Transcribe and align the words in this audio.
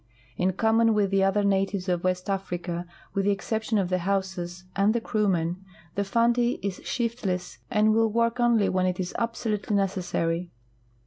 In 0.35 0.53
common 0.53 0.95
with 0.95 1.11
the 1.11 1.23
other 1.23 1.43
natives 1.43 1.87
of 1.87 2.03
West 2.03 2.27
Africa, 2.27 2.87
with 3.13 3.25
the 3.25 3.31
ex 3.31 3.47
•cei)tion 3.51 3.79
of 3.79 3.89
the 3.89 3.97
Haussas 3.99 4.63
and 4.75 4.95
the 4.95 4.99
Krumen, 4.99 5.57
the 5.93 6.03
Fanti 6.03 6.53
is 6.63 6.81
shiftless 6.83 7.59
and 7.69 7.93
will 7.93 8.11
work 8.11 8.39
only 8.39 8.67
when 8.67 8.87
it 8.87 8.99
is 8.99 9.13
absolutel}^ 9.19 9.75
necessary. 9.75 10.49